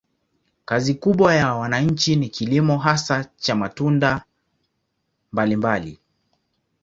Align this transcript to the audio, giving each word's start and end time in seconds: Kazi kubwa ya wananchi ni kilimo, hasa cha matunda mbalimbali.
Kazi 0.65 0.93
kubwa 0.93 1.35
ya 1.35 1.55
wananchi 1.55 2.15
ni 2.15 2.29
kilimo, 2.29 2.77
hasa 2.77 3.25
cha 3.37 3.55
matunda 3.55 4.23
mbalimbali. 5.31 5.99